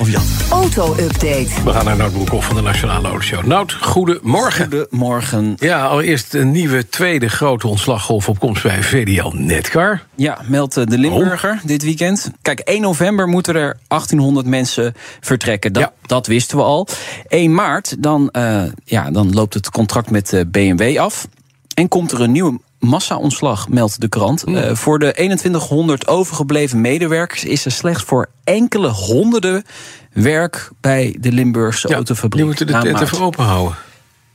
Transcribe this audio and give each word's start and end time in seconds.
Of 0.00 0.10
Jan. 0.10 0.22
Auto-update. 0.50 1.48
We 1.64 1.70
gaan 1.72 1.84
naar 1.84 1.96
Nout 1.96 2.12
Broekhoff 2.12 2.46
van 2.46 2.56
de 2.56 2.62
Nationale 2.62 3.08
Autoshow. 3.08 3.44
Nout, 3.44 3.72
goedemorgen. 3.72 4.64
Goedemorgen. 4.70 5.54
Ja, 5.58 5.86
allereerst 5.86 6.34
een 6.34 6.50
nieuwe 6.50 6.88
tweede 6.88 7.28
grote 7.28 7.68
ontslaggolf 7.68 8.28
op 8.28 8.38
komst 8.38 8.62
bij 8.62 8.82
VDL 8.82 9.28
Netcar. 9.34 10.02
Ja, 10.14 10.38
meldt 10.48 10.76
eh, 10.76 10.86
de 10.86 10.98
Limburger 10.98 11.60
dit 11.64 11.82
weekend. 11.82 12.30
Kijk, 12.42 12.58
1 12.60 12.80
november 12.80 13.26
moeten 13.28 13.54
er 13.54 13.76
1800 13.88 14.46
mensen 14.46 14.94
vertrekken. 15.20 15.72
Dat, 15.72 15.82
Ja. 15.82 15.92
dat 16.02 16.26
wisten 16.26 16.56
we 16.56 16.62
al. 16.62 16.88
1 17.28 17.54
maart, 17.54 18.02
dan, 18.02 18.30
eh, 18.30 18.62
ja, 18.84 19.10
dan 19.10 19.32
loopt 19.32 19.54
het 19.54 19.70
contract 19.70 20.10
met 20.10 20.32
eh, 20.32 20.40
BMW 20.50 20.98
af. 20.98 21.28
En 21.74 21.88
komt 21.88 22.12
er 22.12 22.20
een 22.20 22.32
nieuwe 22.32 22.58
massa-ontslag, 22.78 23.68
meldt 23.68 24.00
de 24.00 24.08
krant. 24.08 24.44
Eh, 24.44 24.74
voor 24.74 24.98
de 24.98 25.12
2100 25.12 26.06
overgebleven 26.08 26.80
medewerkers 26.80 27.44
is 27.44 27.64
er 27.64 27.70
slechts 27.70 28.02
voor 28.02 28.28
enkele 28.46 28.88
honderden 28.88 29.62
werk 30.12 30.70
bij 30.80 31.16
de 31.20 31.32
Limburgse 31.32 31.88
Ja, 31.88 31.94
autofabriek. 31.94 32.32
die 32.36 32.44
moeten 32.44 32.66
de 32.66 32.72
tent 32.78 33.00
even 33.00 33.20
open 33.20 33.44
houden. 33.44 33.76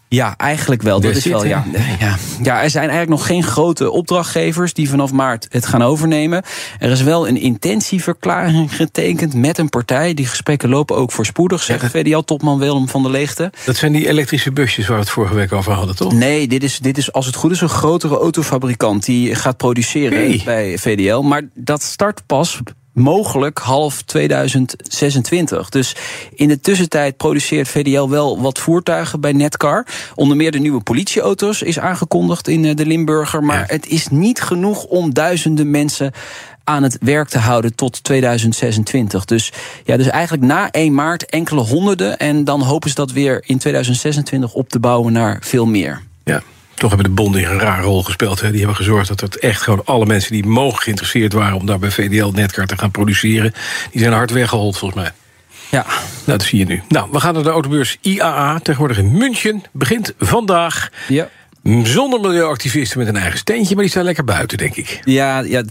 Ja, 0.08 0.34
eigenlijk 0.38 0.82
wel. 0.82 1.00
Dat 1.02 1.16
is 1.16 1.26
wel, 1.26 1.46
ja, 1.46 1.66
ja. 2.00 2.16
ja, 2.44 2.64
er 2.64 2.70
zijn 2.70 2.90
eigenlijk 2.90 3.10
nog 3.20 3.26
geen 3.26 3.44
grote 3.44 3.92
opdrachtgevers 3.92 4.74
die 4.74 4.90
vanaf 4.90 5.12
maart 5.12 5.48
het 5.50 5.66
gaan 5.66 5.82
overnemen. 5.82 6.44
Er 6.80 6.92
is 6.92 7.02
wel 7.02 7.28
een 7.28 7.38
intentieverklaring 7.38 8.76
getekend 8.76 9.34
met 9.34 9.58
een 9.58 9.70
partij. 9.70 10.14
Die 10.14 10.26
gesprekken 10.26 10.70
lopen 10.70 10.96
ook 10.96 11.12
voorspoedig, 11.12 11.64
zegt 11.64 11.92
VDL-topman 11.92 12.60
Willem 12.60 12.88
van 12.88 13.02
der 13.02 13.12
Leegte. 13.12 13.52
Dat 13.66 13.76
zijn 13.76 13.92
die 13.92 14.08
elektrische 14.08 14.52
busjes 14.52 14.88
waar 14.88 14.98
we 14.98 15.04
het 15.04 15.12
vorige 15.12 15.36
week 15.36 15.52
over 15.54 15.72
hadden, 15.72 15.96
toch? 15.96 16.14
Nee, 16.14 16.48
dit 16.48 16.64
is, 16.64 16.80
dit 16.80 16.98
is 16.98 17.14
als 17.14 17.26
het 17.26 17.36
goed 17.36 17.52
is 17.52 17.62
een 17.62 17.70
grotere 17.70 18.18
autofabrikant 18.18 19.06
die 19.06 19.36
gaat 19.36 19.58
produceren 19.58 20.18
Hey. 20.18 20.42
bij 20.46 20.78
VDL. 20.78 21.20
Maar 21.20 21.42
dat 21.54 21.84
start 21.84 22.22
pas 22.26 22.60
mogelijk 22.94 23.58
half 23.60 24.02
2026. 24.02 25.70
Dus 25.70 25.96
in 26.34 26.48
de 26.48 26.60
tussentijd 26.60 27.18
produceert 27.18 27.68
VDL 27.68 28.08
wel 28.10 28.42
wat 28.42 28.60
voertuigen 28.60 29.20
bij 29.20 29.32
Netcar. 29.32 29.86
Onder 30.16 30.38
meer 30.38 30.52
de 30.52 30.60
nieuwe 30.60 30.82
politieauto's 30.82 31.62
is 31.62 31.80
aangekondigd 31.80 32.48
in 32.48 32.66
eh, 32.66 32.76
de 32.76 32.86
Limburger. 32.86 33.44
Maar 33.44 33.60
Ja. 33.60 33.66
het 33.68 33.88
is 33.88 34.08
niet 34.08 34.42
genoeg 34.42 34.84
om 34.84 35.14
duizenden 35.14 35.70
mensen 35.72 36.12
aan 36.64 36.84
het 36.84 36.98
werk 37.02 37.28
te 37.30 37.38
houden 37.40 37.76
tot 37.76 38.04
2026. 38.04 39.26
Dus, 39.26 39.52
ja, 39.86 39.98
dus 39.98 40.08
eigenlijk 40.08 40.44
na 40.44 40.72
1 40.72 40.94
maart 40.94 41.26
enkele 41.26 41.62
honderden. 41.62 42.18
En 42.18 42.44
dan 42.44 42.62
hopen 42.62 42.90
ze 42.90 42.96
dat 42.96 43.12
weer 43.12 43.44
in 43.46 43.58
2026 43.58 44.54
op 44.54 44.70
te 44.70 44.80
bouwen 44.80 45.14
naar 45.14 45.38
veel 45.42 45.66
meer. 45.66 46.02
Ja. 46.24 46.42
Toch 46.82 46.92
hebben 46.92 47.10
de 47.10 47.22
bonden 47.22 47.44
een 47.44 47.60
rare 47.60 47.82
rol 47.82 48.04
gespeeld. 48.04 48.42
Hè. 48.42 48.50
Die 48.50 48.60
hebben 48.60 48.76
gezorgd 48.76 49.08
dat 49.08 49.20
het 49.20 49.38
echt 49.38 49.62
gewoon 49.62 49.82
alle 49.86 50.06
mensen 50.06 50.32
die 50.32 50.46
mogelijk 50.46 50.84
geïnteresseerd 50.84 51.34
waren 51.34 51.58
om 51.58 51.66
daar 51.66 51.80
bij 51.80 51.92
VDL 51.92 52.32
Netcar 52.34 52.66
te 52.66 52.78
gaan 52.78 52.92
produceren, 52.92 53.54
die 53.92 54.02
zijn 54.02 54.14
hard 54.14 54.32
weggehold 54.32 54.78
volgens 54.78 55.02
mij. 55.02 55.12
Ja, 55.70 55.86
Nou, 56.26 56.38
dat 56.38 56.44
zie 56.44 56.60
je 56.60 56.66
nu. 56.66 56.82
Nou, 56.88 57.08
we 57.12 57.20
gaan 57.20 57.34
naar 57.34 57.44
de 57.44 57.50
autobeurs 57.50 57.98
IAA, 58.02 58.60
tegenwoordig 58.60 58.98
in 58.98 59.18
München. 59.18 59.64
Begint 59.72 60.14
vandaag. 60.20 60.90
ja. 61.08 61.30
Zonder 61.84 62.20
milieuactivisten 62.20 63.00
met 63.00 63.08
een 63.08 63.16
eigen 63.18 63.38
steentje, 63.40 63.74
maar 63.74 63.84
die 63.84 63.92
staan 63.92 64.04
lekker 64.04 64.24
buiten, 64.24 64.58
denk 64.58 64.76
ik. 64.76 65.00
Ja, 65.06 65.40
ja, 65.40 65.64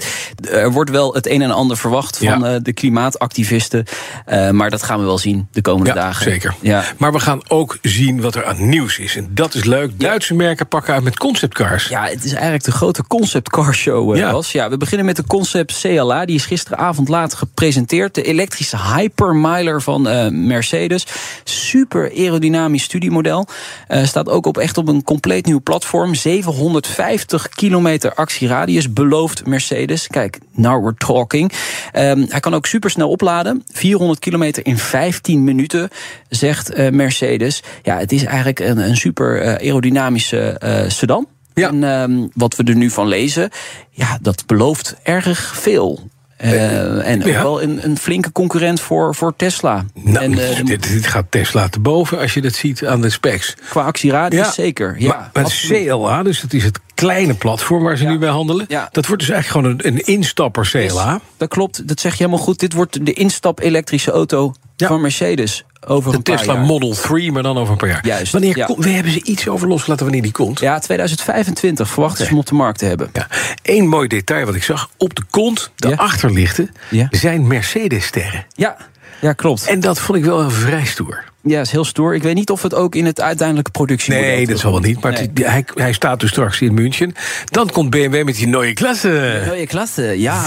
er 0.50 0.72
wordt 0.72 0.90
wel 0.90 1.14
het 1.14 1.26
een 1.26 1.42
en 1.42 1.50
ander 1.50 1.76
verwacht 1.76 2.16
van 2.18 2.26
Ja. 2.26 2.54
eh, 2.54 2.60
de 2.62 2.72
klimaatactivisten. 2.72 3.84
Eh, 4.26 4.50
maar 4.50 4.70
dat 4.70 4.82
gaan 4.82 4.98
we 4.98 5.04
wel 5.04 5.18
zien 5.18 5.48
de 5.52 5.60
komende 5.60 5.90
Ja, 5.90 5.94
dagen. 5.96 6.24
zeker. 6.24 6.54
Ja. 6.60 6.84
Maar 6.98 7.12
we 7.12 7.20
gaan 7.20 7.40
ook 7.48 7.78
zien 7.82 8.20
wat 8.20 8.34
er 8.34 8.44
aan 8.44 8.68
nieuws 8.68 8.98
is. 8.98 9.16
En 9.16 9.28
dat 9.30 9.54
is 9.54 9.64
leuk. 9.64 10.00
Duitse 10.00 10.34
merken 10.34 10.68
pakken 10.68 10.94
uit 10.94 11.02
met 11.02 11.18
conceptcars. 11.18 11.88
Ja, 11.88 12.04
het 12.06 12.24
is 12.24 12.32
eigenlijk 12.32 12.64
de 12.64 12.72
grote 12.72 13.04
concept 13.06 13.48
car 13.50 13.74
show. 13.74 14.16
Ja. 14.16 14.32
Was. 14.32 14.52
we 14.52 14.76
beginnen 14.76 15.06
met 15.06 15.16
de 15.16 15.26
concept 15.26 15.80
CLA. 15.80 16.24
Die 16.24 16.36
is 16.36 16.46
gisteravond 16.46 17.08
laat 17.08 17.34
gepresenteerd. 17.34 18.14
De 18.14 18.22
elektrische 18.22 18.76
hypermiler 18.94 19.82
van 19.82 20.08
eh, 20.08 20.28
Mercedes. 20.28 21.06
Super 21.44 22.10
aerodynamisch 22.16 22.82
studiemodel. 22.82 23.46
Eh, 23.88 24.04
staat 24.04 24.28
ook 24.28 24.46
op 24.46 24.58
echt 24.58 24.78
op 24.78 24.88
een 24.88 25.04
compleet 25.04 25.46
nieuw 25.46 25.60
platform. 25.60 25.78
750 25.84 27.48
kilometer 27.48 28.14
actieradius 28.14 28.92
belooft 28.92 29.46
Mercedes. 29.46 30.06
Kijk, 30.06 30.38
now 30.52 30.82
we're 30.82 30.94
talking. 30.94 31.52
Ehm, 31.92 32.24
hij 32.28 32.40
kan 32.40 32.54
ook 32.54 32.66
supersnel 32.66 33.08
opladen. 33.10 33.64
400 33.72 34.18
kilometer 34.18 34.66
in 34.66 34.78
15 34.78 35.44
minuten, 35.44 35.88
zegt 36.28 36.70
eh, 36.70 36.90
Mercedes. 36.90 37.62
Ja, 37.82 37.98
het 37.98 38.12
is 38.12 38.24
eigenlijk 38.24 38.58
een, 38.60 38.78
een 38.78 38.96
super 38.96 39.40
eh, 39.40 39.54
aerodynamische 39.54 40.38
eh, 40.38 40.88
sedan. 40.88 41.26
Ja. 41.54 41.68
En 41.68 41.84
ehm, 41.84 42.26
wat 42.34 42.56
we 42.56 42.64
er 42.64 42.76
nu 42.76 42.90
van 42.90 43.06
lezen, 43.06 43.50
ja, 43.90 44.18
dat 44.22 44.46
belooft 44.46 44.96
erg 45.02 45.56
veel. 45.56 46.08
Eh, 46.40 47.08
en 47.08 47.24
ook 47.24 47.32
wel 47.32 47.62
een, 47.62 47.84
een 47.84 47.98
flinke 47.98 48.32
concurrent 48.32 48.80
voor, 48.80 49.14
voor 49.14 49.36
Tesla. 49.36 49.84
Nou, 49.94 50.24
en 50.24 50.38
eh, 50.38 50.64
dit, 50.64 50.88
dit 50.88 51.06
gaat 51.06 51.26
Tesla 51.28 51.68
te 51.68 51.80
boven 51.80 52.18
als 52.18 52.34
je 52.34 52.40
dat 52.40 52.52
ziet 52.54 52.86
aan 52.86 53.00
de 53.00 53.10
specs. 53.10 53.54
qua 53.68 53.82
actieradius 53.82 54.54
zeker. 54.54 54.94
Ja, 54.98 55.08
maar 55.08 55.30
met 55.32 55.44
absoluut. 55.44 55.86
CLA, 55.88 56.22
dus 56.22 56.40
dat 56.40 56.52
is 56.52 56.64
het 56.64 56.80
kleine 56.94 57.34
platform 57.34 57.82
waar 57.82 57.96
ze 57.96 58.04
Ja. 58.04 58.10
nu 58.10 58.18
bij 58.18 58.28
handelen. 58.28 58.66
Dat 58.90 59.06
wordt 59.06 59.22
dus 59.26 59.30
eigenlijk 59.30 59.66
gewoon 59.66 59.80
een, 59.82 59.96
een 59.96 60.06
instapper 60.06 60.68
CLA. 60.70 61.20
Dat 61.36 61.48
klopt, 61.48 61.88
dat 61.88 62.00
zeg 62.00 62.12
je 62.12 62.18
helemaal 62.24 62.44
goed. 62.44 62.60
Dit 62.60 62.72
wordt 62.72 63.06
de 63.06 63.12
instap 63.12 63.60
elektrische 63.60 64.10
auto 64.10 64.54
van 64.76 65.00
Mercedes 65.00 65.64
over 65.86 66.10
De 66.10 66.16
een 66.16 66.22
paar 66.22 66.36
Tesla 66.36 66.52
jaar. 66.54 66.64
Model 66.64 66.90
3, 66.94 67.32
maar 67.32 67.42
dan 67.42 67.58
over 67.58 67.72
een 67.72 67.78
paar 67.78 67.88
jaar. 67.88 68.06
Juist, 68.06 68.32
Wanneer 68.32 68.56
ja. 68.56 68.66
komt- 68.66 68.84
we 68.84 68.90
hebben 68.90 69.12
ze 69.12 69.22
iets 69.22 69.48
over 69.48 69.68
losgelaten 69.68 70.04
wanneer 70.04 70.22
die 70.22 70.32
komt. 70.32 70.60
Ja, 70.60 70.78
2025 70.78 71.88
verwachten 71.90 72.24
ze 72.24 72.30
hem 72.30 72.38
op 72.38 72.46
de 72.46 72.54
markt 72.54 72.78
te 72.78 72.84
hebben. 72.84 73.10
Ja. 73.12 73.26
Eén 73.62 73.88
mooi 73.88 74.08
detail 74.08 74.46
wat 74.46 74.54
ik 74.54 74.62
zag. 74.62 74.90
Op 74.96 75.14
de 75.14 75.22
kont, 75.30 75.70
de 75.76 75.96
achterlichten, 75.96 76.70
zijn 77.10 77.46
Mercedes-sterren. 77.46 78.46
Ja, 78.54 78.76
ja 79.20 79.32
klopt. 79.32 79.66
En 79.66 79.80
dat 79.80 80.00
vond 80.00 80.18
ik 80.18 80.24
wel 80.24 80.50
vrij 80.50 80.84
stoer. 80.84 81.24
Ja, 81.42 81.60
is 81.60 81.70
heel 81.70 81.84
stoer. 81.84 82.14
Ik 82.14 82.22
weet 82.22 82.34
niet 82.34 82.50
of 82.50 82.62
het 82.62 82.74
ook 82.74 82.94
in 82.94 83.06
het 83.06 83.20
uiteindelijke 83.20 83.70
productiemodel 83.70 84.28
Nee, 84.28 84.46
dat 84.46 84.58
zal 84.58 84.70
wel 84.72 84.80
niet. 84.80 85.00
Maar 85.00 85.12
Nee. 85.12 85.30
hij, 85.34 85.64
hij 85.74 85.92
staat 85.92 86.20
dus 86.20 86.30
straks 86.30 86.60
in 86.60 86.74
München. 86.74 87.14
Dan 87.44 87.70
komt 87.70 87.90
BMW 87.90 88.24
met 88.24 88.36
die 88.36 88.46
nieuwe 88.46 88.72
klasse. 88.72 89.40
Nieuwe 89.44 89.66
klasse, 89.66 90.02
ja. 90.20 90.46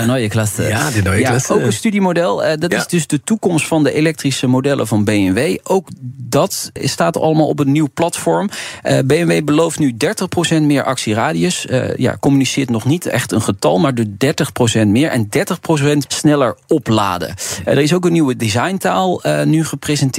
De 0.00 0.06
nieuwe 0.12 0.28
klasse. 0.28 0.62
Ja, 0.62 0.90
de 0.90 1.00
nieuwe 1.02 1.22
klasse. 1.22 1.52
Ook 1.54 1.60
een 1.60 1.72
studiemodel. 1.72 2.44
eh, 2.44 2.58
dat 2.58 2.72
Ja. 2.72 2.78
is 2.78 2.86
dus 2.86 3.06
de 3.06 3.20
toekomst 3.24 3.66
van 3.66 3.82
de 3.84 3.92
elektrische 3.92 4.46
modellen 4.46 4.86
van 4.86 5.04
BMW. 5.04 5.56
Ook 5.62 5.88
dat 6.22 6.70
staat 6.74 7.16
allemaal 7.16 7.46
op 7.48 7.58
een 7.58 7.72
nieuw 7.72 7.88
platform. 7.94 8.48
Eh, 8.82 8.98
BMW 9.06 9.44
belooft 9.44 9.78
nu 9.78 9.96
30% 9.96 10.62
meer 10.62 10.84
actieradius. 10.84 11.66
Eh, 11.66 11.96
ja, 11.96 12.16
communiceert 12.20 12.70
nog 12.70 12.84
niet 12.84 13.06
echt 13.06 13.32
een 13.32 13.42
getal, 13.42 13.78
maar 13.78 13.94
de 13.94 14.16
30% 14.16 14.88
meer. 14.88 15.10
En 15.10 15.28
30% 15.28 16.04
sneller 16.08 16.56
opladen. 16.68 17.34
Er 17.64 17.78
is 17.78 17.94
ook 17.94 18.04
een 18.04 18.12
nieuwe 18.12 18.36
designtaal 18.36 19.22
nu 19.44 19.64
gepresenteerd. 19.64 20.12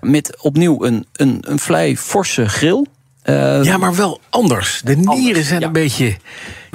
Met 0.00 0.42
opnieuw 0.42 0.84
een, 0.84 1.06
een, 1.12 1.38
een 1.40 1.58
vrij 1.58 1.96
forse 1.96 2.48
grill. 2.48 2.84
Eh, 3.22 3.64
Ja, 3.64 3.76
maar 3.76 3.94
wel 3.94 4.20
anders. 4.30 4.80
De 4.84 4.96
nieren 4.96 5.10
Anders, 5.12 5.46
zijn 5.46 5.60
ja. 5.60 5.66
een 5.66 5.72
beetje... 5.72 6.16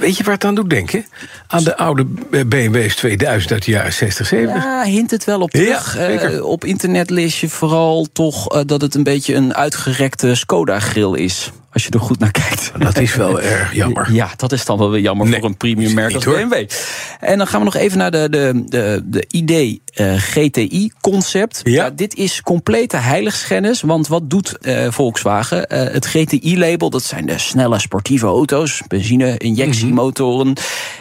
Weet 0.00 0.16
je 0.16 0.24
waar 0.24 0.34
het 0.34 0.44
aan 0.44 0.54
doet 0.54 0.70
denken? 0.70 1.06
Aan 1.46 1.64
de 1.64 1.76
oude 1.76 2.04
BMW's 2.46 2.96
2000 2.96 3.52
uit 3.52 3.64
de 3.64 3.70
jaren 3.70 3.92
60, 3.92 4.26
70. 4.26 4.62
Ja, 4.62 4.82
hint 4.82 5.10
het 5.10 5.24
wel 5.24 5.40
op 5.40 5.50
terug. 5.50 5.96
Eh, 5.96 6.44
op 6.44 6.64
internet 6.64 7.10
lees 7.10 7.40
je 7.40 7.48
vooral 7.48 8.06
toch 8.12 8.48
eh, 8.48 8.60
dat 8.66 8.80
het 8.80 8.94
een 8.94 9.02
beetje 9.02 9.34
een 9.34 9.54
uitgerekte 9.54 10.34
Skoda-grill 10.34 11.14
is. 11.14 11.50
Als 11.72 11.84
je 11.84 11.90
er 11.90 12.00
goed 12.00 12.18
naar 12.18 12.30
kijkt. 12.30 12.72
Dat 12.78 12.98
is 12.98 13.14
wel 13.14 13.40
erg 13.40 13.74
jammer. 13.74 14.12
Ja, 14.12 14.30
dat 14.36 14.52
is 14.52 14.64
dan 14.64 14.78
wel 14.78 14.90
weer 14.90 15.00
jammer 15.00 15.28
Nee, 15.28 15.40
voor 15.40 15.48
een 15.48 15.56
premium 15.56 15.94
merk 15.94 16.14
als. 16.14 16.24
BMW. 16.24 16.66
En 17.20 17.38
dan 17.38 17.46
gaan 17.46 17.58
we 17.58 17.64
nog 17.64 17.74
even 17.74 17.98
naar 17.98 18.10
de, 18.10 18.26
de, 18.30 18.62
de, 18.66 19.02
de 19.04 19.24
ID 19.28 19.78
eh, 19.94 20.14
GTI-concept. 20.16 21.60
Ja. 21.62 21.90
dit 21.90 22.14
is 22.14 22.42
complete 22.42 22.96
heiligschennis. 22.96 23.80
Want 23.80 24.08
wat 24.08 24.30
doet 24.30 24.58
Volkswagen? 24.88 25.64
Het 25.68 26.06
GTI-label, 26.06 26.90
dat 26.90 27.02
zijn 27.02 27.26
de 27.26 27.38
snelle 27.38 27.78
sportieve 27.78 28.26
auto's. 28.26 28.82
Benzine-injectiemotoren. 29.94 30.54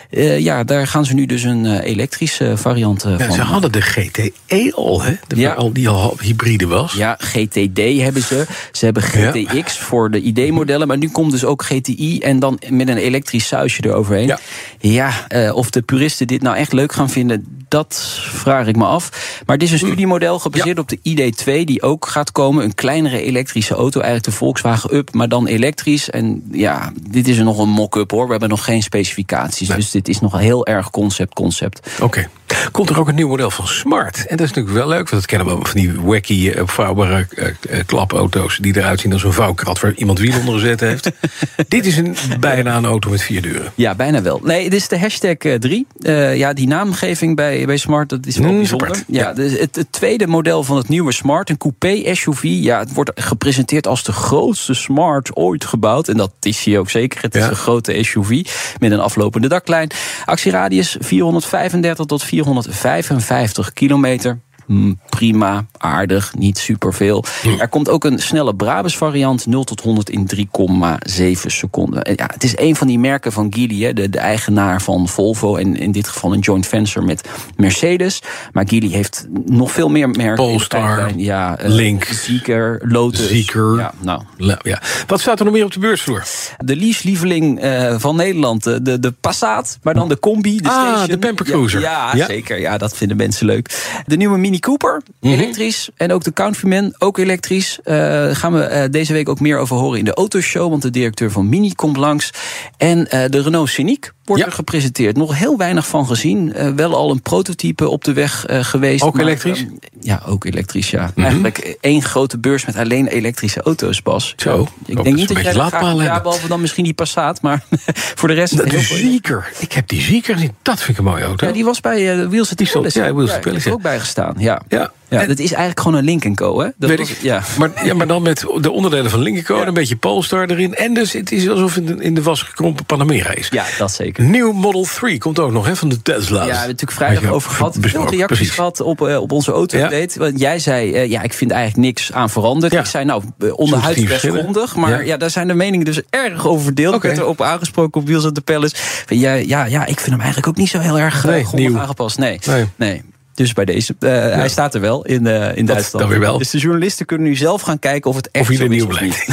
Eh, 0.09 0.39
ja, 0.39 0.63
daar 0.63 0.87
gaan 0.87 1.05
ze 1.05 1.13
nu 1.13 1.25
dus 1.25 1.43
een 1.43 1.65
eh, 1.65 1.91
elektrische 1.91 2.57
variant 2.57 3.03
eh, 3.03 3.17
Ja, 3.17 3.25
van 3.25 3.35
ze 3.35 3.41
hadden 3.41 3.71
de 3.71 3.81
GTE 3.81 4.71
al, 4.75 5.01
hè? 5.01 5.13
De, 5.27 5.35
Ja. 5.35 5.53
al, 5.53 5.73
die 5.73 5.89
al 5.89 6.17
hybride 6.21 6.67
was. 6.67 6.93
Ja, 6.93 7.15
GTD 7.19 7.77
hebben 8.01 8.21
ze. 8.21 8.45
Ze 8.71 8.85
hebben 8.85 9.03
GTX 9.03 9.77
voor 9.77 10.11
de 10.11 10.21
ID-modellen. 10.21 10.87
Maar 10.87 10.97
nu 10.97 11.09
komt 11.09 11.31
dus 11.31 11.45
ook 11.45 11.63
GTI 11.63 12.19
en 12.19 12.39
dan 12.39 12.59
met 12.69 12.87
een 12.87 12.97
elektrisch 12.97 13.47
sausje 13.47 13.85
eroverheen. 13.85 14.27
Ja. 14.27 14.39
Ja, 14.79 15.51
of 15.53 15.69
de 15.69 15.81
puristen 15.81 16.27
dit 16.27 16.41
nou 16.41 16.55
echt 16.55 16.73
leuk 16.73 16.91
gaan 16.91 17.09
vinden, 17.09 17.65
dat 17.67 18.19
vraag 18.21 18.67
ik 18.67 18.75
me 18.75 18.85
af. 18.85 19.09
Maar 19.45 19.57
dit 19.57 19.67
is 19.67 19.73
een 19.73 19.87
studiemodel 19.87 20.39
gebaseerd 20.39 20.79
op 20.79 20.89
de 20.89 20.99
ID2, 21.03 21.63
die 21.65 21.81
ook 21.81 22.07
gaat 22.07 22.31
komen. 22.31 22.63
Een 22.63 22.75
kleinere 22.75 23.21
elektrische 23.21 23.73
auto, 23.73 23.99
eigenlijk 23.99 24.31
de 24.31 24.37
Volkswagen 24.37 24.95
Up, 24.95 25.13
maar 25.13 25.29
dan 25.29 25.47
elektrisch. 25.47 26.09
En 26.09 26.43
ja, 26.51 26.91
dit 27.09 27.27
is 27.27 27.37
er 27.37 27.43
nog 27.43 27.57
een 27.59 27.69
mock-up 27.69 28.11
hoor. 28.11 28.25
We 28.25 28.31
hebben 28.31 28.49
nog 28.49 28.63
geen 28.63 28.78
specificaties. 28.83 29.67
Dus 29.67 29.91
dit 29.91 30.07
is 30.07 30.19
nog 30.19 30.37
heel 30.37 30.65
erg 30.65 30.89
concept-concept. 30.89 31.89
Oké. 32.01 32.29
Komt 32.71 32.89
er 32.89 32.99
ook 32.99 33.07
een 33.07 33.15
nieuw 33.15 33.27
model 33.27 33.51
van 33.51 33.67
Smart? 33.67 34.25
En 34.25 34.37
dat 34.37 34.47
is 34.47 34.53
natuurlijk 34.53 34.75
wel 34.75 34.87
leuk, 34.87 35.09
want 35.09 35.21
dat 35.21 35.25
kennen 35.25 35.47
we 35.47 35.65
van 35.65 35.81
die 35.81 36.01
wacky, 36.01 36.53
opvouwbare 36.59 37.27
uh, 37.35 37.79
klapauto's 37.85 38.57
die 38.57 38.77
eruit 38.77 38.99
zien 38.99 39.13
als 39.13 39.23
een 39.23 39.33
vouwkrat 39.33 39.79
waar 39.79 39.93
iemand 39.93 40.19
wiel 40.19 40.39
onder 40.39 40.53
gezet 40.53 40.79
heeft. 40.79 41.11
dit 41.67 41.85
is 41.85 41.97
een, 41.97 42.15
bijna 42.39 42.77
een 42.77 42.85
auto 42.85 43.09
met 43.09 43.21
vier 43.21 43.41
deuren. 43.41 43.71
Ja, 43.75 43.95
bijna 43.95 44.21
wel. 44.21 44.39
Nee, 44.43 44.63
dit 44.63 44.79
is 44.79 44.87
de 44.87 44.99
hashtag 44.99 45.37
3. 45.59 45.87
Uh, 45.99 46.37
ja, 46.37 46.53
die 46.53 46.67
naamgeving 46.67 47.35
bij, 47.35 47.65
bij 47.65 47.77
Smart, 47.77 48.09
dat 48.09 48.25
is 48.25 48.37
wel 48.37 48.51
mm, 48.51 48.57
bijzonder. 48.57 49.03
Ja, 49.07 49.21
ja. 49.21 49.33
Dus 49.33 49.59
het, 49.59 49.75
het, 49.75 49.91
tweede 49.91 50.27
model 50.27 50.63
van 50.63 50.77
het 50.77 50.87
nieuwe 50.87 51.11
Smart, 51.11 51.49
een 51.49 51.57
coupé 51.57 52.15
SUV. 52.15 52.43
Ja, 52.43 52.79
het 52.79 52.93
wordt 52.93 53.11
gepresenteerd 53.15 53.87
als 53.87 54.03
de 54.03 54.11
grootste 54.11 54.73
Smart 54.73 55.35
ooit 55.35 55.65
gebouwd. 55.65 56.07
En 56.07 56.17
dat 56.17 56.31
is 56.41 56.63
hij 56.63 56.77
ook 56.79 56.89
zeker. 56.89 57.21
Het 57.21 57.35
is 57.35 57.43
een 57.43 57.55
grote 57.55 58.03
SUV 58.03 58.45
met 58.79 58.91
een 58.91 58.99
aflopende 58.99 59.47
daklijn. 59.47 59.91
Actieradius 60.25 60.97
435 60.99 62.05
tot 62.05 62.23
455 62.43 63.73
kilometer. 63.73 64.39
Hm, 64.69 64.93
prima, 65.09 65.65
aardig, 65.77 66.33
niet 66.37 66.57
superveel. 66.57 67.23
Er 67.59 67.67
komt 67.67 67.89
ook 67.89 68.03
een 68.03 68.19
snelle 68.19 68.55
Brabus 68.55 68.97
variant, 68.97 69.45
0 69.45 69.63
tot 69.63 69.81
100 69.81 70.09
in 70.09 70.29
3,7 70.35 71.31
seconden. 71.45 72.13
Ja, 72.15 72.29
het 72.33 72.43
is 72.43 72.57
een 72.57 72.75
van 72.75 72.87
die 72.87 72.99
merken 72.99 73.31
van 73.31 73.53
Geely, 73.53 73.93
de, 73.93 74.09
de 74.09 74.19
eigenaar 74.19 74.81
van 74.81 75.07
Volvo... 75.07 75.55
en 75.55 75.75
in 75.75 75.91
dit 75.91 76.07
geval 76.07 76.33
een 76.33 76.39
joint 76.39 76.67
venture 76.67 77.05
met 77.05 77.27
Mercedes. 77.55 78.21
Maar 78.51 78.67
Geely 78.67 78.87
heeft 78.87 79.27
nog 79.45 79.71
veel 79.71 79.89
meer 79.89 80.09
merken. 80.09 80.45
Polestar, 80.45 81.11
ja, 81.15 81.63
uh, 81.63 81.69
Link, 81.69 82.03
Zeker, 82.03 82.81
Lotus. 82.83 83.27
Zeker. 83.27 83.77
Ja, 83.77 83.93
nou. 83.99 84.21
ja. 84.63 84.81
Wat 85.07 85.19
staat 85.19 85.39
er 85.39 85.45
nog 85.45 85.53
meer 85.53 85.65
op 85.65 85.73
de 85.73 85.79
beursvloer? 85.79 86.23
De 86.57 86.75
leaselieveling 86.75 87.63
uh, 87.63 87.95
van 87.97 88.15
Nederland, 88.15 88.63
de, 88.63 88.99
de 88.99 89.11
Passat, 89.11 89.79
maar 89.83 89.93
dan 89.93 90.09
de 90.09 90.19
Combi, 90.19 90.57
de 90.57 90.69
ah, 90.69 90.87
station. 90.87 91.07
de 91.07 91.17
Pamper 91.17 91.45
Cruiser. 91.45 91.81
Ja, 91.81 92.15
ja, 92.15 92.25
zeker. 92.25 92.59
Ja, 92.59 92.77
dat 92.77 92.97
vinden 92.97 93.17
mensen 93.17 93.45
leuk. 93.45 93.93
De 94.05 94.17
nieuwe 94.17 94.37
Mini 94.37 94.58
Cooper, 94.59 95.01
mhm. 95.19 95.33
elektrisch. 95.33 95.89
En 95.95 96.11
ook 96.11 96.23
de 96.23 96.33
Countryman, 96.33 96.95
ook 96.97 97.17
elektrisch. 97.17 97.79
Uh, 97.83 97.95
gaan 98.35 98.53
we 98.53 98.69
uh, 98.71 98.83
deze 98.91 99.13
week 99.13 99.29
ook 99.29 99.39
meer 99.39 99.57
over 99.57 99.75
horen 99.75 99.99
in 99.99 100.05
de 100.05 100.13
autoshow. 100.13 100.69
Want 100.69 100.81
de 100.81 100.89
directeur 100.89 101.31
van 101.31 101.49
Mini 101.49 101.73
komt 101.73 101.97
langs. 101.97 102.33
En 102.77 102.99
uh, 102.99 103.05
de 103.09 103.41
Renault 103.41 103.69
Scenic 103.69 104.13
wordt 104.29 104.45
er 104.45 104.51
gepresenteerd. 104.51 105.17
Nog 105.17 105.37
heel 105.37 105.57
weinig 105.57 105.87
van 105.87 106.07
gezien. 106.07 106.53
wel 106.75 106.95
al 106.95 107.11
een 107.11 107.21
prototype 107.21 107.89
op 107.89 108.03
de 108.03 108.13
weg 108.13 108.45
geweest. 108.47 109.03
Ook 109.03 109.13
maar, 109.13 109.23
elektrisch? 109.23 109.65
ja, 110.01 110.21
ook 110.25 110.45
elektrisch, 110.45 110.89
ja. 110.89 111.11
Mhm. 111.15 111.25
Eigenlijk 111.25 111.77
één 111.81 112.01
grote 112.01 112.37
beurs 112.37 112.65
met 112.65 112.75
alleen 112.75 113.07
elektrische 113.07 113.61
auto's, 113.61 114.01
Bas. 114.01 114.33
Zo, 114.37 114.67
ik 114.85 115.03
denk 115.03 115.15
niet 115.15 115.27
dat 115.27 115.41
jij 115.41 115.53
dat 115.53 115.67
graag, 115.67 116.03
ja, 116.03 116.21
behalve 116.21 116.47
dan 116.47 116.61
misschien 116.61 116.83
die 116.83 116.93
Passaat. 116.93 117.41
Maar 117.41 117.63
voor 118.19 118.27
de 118.27 118.33
rest... 118.33 118.57
De, 118.57 118.69
de 118.69 118.79
Zieker. 118.79 119.51
Ik 119.59 119.71
heb 119.71 119.87
die 119.87 120.01
Zieker 120.01 120.33
gezien. 120.33 120.55
Dat 120.61 120.77
vind 120.77 120.89
ik 120.89 120.97
een 120.97 121.11
mooie 121.11 121.23
auto. 121.23 121.47
Ja, 121.47 121.53
die 121.53 121.65
was 121.65 121.79
bij 121.81 122.17
uh, 122.17 122.27
Wheels 122.27 122.51
at 122.51 122.57
the 122.57 122.69
Palace. 122.73 122.99
Ja, 122.99 123.13
Wheels 123.13 123.31
at 123.31 123.41
the 123.41 123.49
Palace. 123.49 123.71
ook 123.71 123.81
bijgestaan, 123.81 124.35
ja. 124.37 124.61
Ja. 124.67 124.91
Ja, 125.09 125.25
dat 125.25 125.39
is 125.39 125.51
eigenlijk 125.51 125.79
gewoon 125.79 125.97
een 125.97 126.03
Link 126.03 126.35
Co. 126.35 126.59
Hè? 126.59 126.69
Dat 126.77 126.89
Weet 126.89 126.99
was, 126.99 127.09
ik. 127.09 127.21
Ja. 127.21 127.43
Maar, 127.57 127.85
ja, 127.85 127.93
maar 127.93 128.07
dan 128.07 128.21
met 128.21 128.45
de 128.61 128.71
onderdelen 128.71 129.11
van 129.11 129.19
Link 129.19 129.43
Co. 129.43 129.57
Ja. 129.57 129.67
Een 129.67 129.73
beetje 129.73 129.95
Polestar 129.95 130.49
erin. 130.49 130.75
En 130.75 130.93
dus 130.93 131.13
het 131.13 131.31
is 131.31 131.49
alsof 131.49 131.75
het 131.75 131.99
in 131.99 132.13
de 132.13 132.21
was 132.21 132.41
gekrompen 132.41 132.85
Panamera 132.85 133.35
is. 133.35 133.47
Ja, 133.51 133.65
dat 133.77 133.91
zeker. 133.91 134.23
Nieuw 134.23 134.51
Model 134.51 134.83
3 134.83 135.17
komt 135.17 135.39
ook 135.39 135.51
nog 135.51 135.65
hè, 135.65 135.75
van 135.75 135.89
de 135.89 136.01
Tesla's. 136.01 136.29
Ja, 136.29 136.37
we 136.37 136.41
hebben 136.41 136.67
natuurlijk 136.67 136.91
vrijdag 136.91 137.31
over 137.31 137.51
gehad. 137.51 137.77
Veel 137.79 138.01
reacties 138.01 138.25
precies. 138.25 138.49
gehad 138.49 138.81
op, 138.81 139.01
uh, 139.01 139.21
op 139.21 139.31
onze 139.31 139.51
auto 139.51 139.77
ja. 139.77 140.07
Want 140.15 140.39
jij 140.39 140.59
zei, 140.59 140.93
uh, 140.93 141.09
ja, 141.09 141.21
ik 141.21 141.33
vind 141.33 141.51
eigenlijk 141.51 141.85
niks 141.85 142.13
aan 142.13 142.29
veranderd. 142.29 142.73
Ja. 142.73 142.79
Ik 142.79 142.85
zei, 142.85 143.05
nou, 143.05 143.23
onderhuid 143.51 144.07
best 144.07 144.25
grondig. 144.25 144.75
Maar 144.75 145.05
ja. 145.05 145.17
daar 145.17 145.29
zijn 145.29 145.47
de 145.47 145.53
meningen 145.53 145.85
dus 145.85 146.01
erg 146.09 146.47
over 146.47 146.63
verdeeld. 146.63 146.95
Okay. 146.95 147.09
Ik 147.09 147.15
werd 147.15 147.27
erop 147.27 147.41
aangesproken 147.41 148.01
op 148.01 148.07
Wheels 148.07 148.25
at 148.25 148.35
the 148.35 148.41
Palace. 148.41 148.75
Ja, 149.07 149.33
ja, 149.33 149.65
ja, 149.65 149.85
ik 149.85 149.99
vind 149.99 150.09
hem 150.09 150.19
eigenlijk 150.19 150.47
ook 150.47 150.55
niet 150.55 150.69
zo 150.69 150.79
heel 150.79 150.99
erg 150.99 151.23
nee, 151.23 151.45
grondig 151.45 151.81
aangepast. 151.81 152.17
Nee, 152.17 152.39
nee. 152.45 152.65
nee. 152.75 153.01
Dus 153.39 153.53
bij 153.53 153.65
deze. 153.65 153.95
Uh, 153.99 154.09
ja. 154.09 154.17
Hij 154.17 154.49
staat 154.49 154.75
er 154.75 154.81
wel 154.81 155.05
in, 155.05 155.25
uh, 155.25 155.57
in 155.57 155.65
Duitsland. 155.65 155.99
Dan 155.99 156.07
weer 156.07 156.19
wel. 156.19 156.37
Dus 156.37 156.49
de 156.49 156.57
journalisten 156.57 157.05
kunnen 157.05 157.27
nu 157.27 157.35
zelf 157.35 157.61
gaan 157.61 157.79
kijken 157.79 158.09
of 158.09 158.15
het 158.15 158.31
echt 158.31 158.49
of 158.49 158.55
zo 158.55 158.67
nieuw 158.67 158.87
blijkt. 158.87 159.25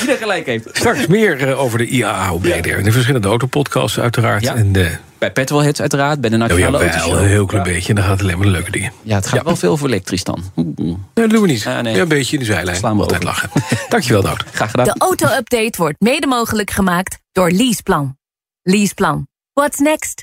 Wie 0.00 0.10
er 0.12 0.16
gelijk 0.16 0.46
heeft. 0.46 0.68
Straks 0.72 1.06
meer 1.06 1.48
uh, 1.48 1.60
over 1.60 1.78
de 1.78 1.86
IAA 1.86 2.32
op 2.32 2.42
BDR. 2.42 2.68
Ja. 2.68 2.82
De 2.82 2.92
verschillende 2.92 3.28
autopodcasts 3.28 4.00
uiteraard. 4.00 4.42
Ja. 4.42 4.54
En 4.54 4.72
de... 4.72 4.96
Bij 5.18 5.32
Petrolheads 5.32 5.80
uiteraard. 5.80 6.20
Bij 6.20 6.30
de 6.30 6.36
Nationale 6.36 6.78
oh, 6.78 6.84
ja, 6.84 7.08
wel, 7.08 7.18
Een 7.18 7.26
heel 7.26 7.46
klein 7.46 7.62
beetje. 7.62 7.88
En 7.88 7.94
dan 7.94 8.04
gaat 8.04 8.12
het 8.12 8.22
alleen 8.22 8.36
maar 8.36 8.46
de 8.46 8.52
leuke 8.52 8.70
dingen. 8.70 8.92
Ja, 9.02 9.16
het 9.16 9.26
gaat 9.26 9.44
wel 9.44 9.56
veel 9.56 9.76
voor 9.76 9.88
elektrisch 9.88 10.24
dan. 10.24 10.42
Nee, 10.54 10.96
dat 11.14 11.30
doen 11.30 11.40
we 11.40 11.46
niet. 11.46 11.66
Ah, 11.66 11.80
nee. 11.80 11.94
ja, 11.94 12.02
een 12.02 12.08
beetje 12.08 12.32
in 12.32 12.38
de 12.38 12.52
zijlijn. 12.52 12.76
Slaan 12.76 12.96
we 12.96 13.02
Altijd 13.02 13.22
lachen. 13.22 13.50
Dankjewel, 13.88 14.22
Nout. 14.22 14.44
Graag 14.52 14.70
gedaan. 14.70 14.86
De 14.86 14.94
auto-update 14.98 15.72
wordt 15.76 16.00
mede 16.00 16.26
mogelijk 16.26 16.70
gemaakt 16.70 17.18
door 17.32 17.50
Leaseplan. 17.50 18.16
Leaseplan. 18.62 19.26
What's 19.52 19.78
next? 19.78 20.22